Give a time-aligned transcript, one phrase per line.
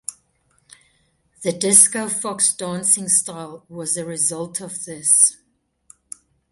[1.43, 5.37] The discofox dancing style was a result of this.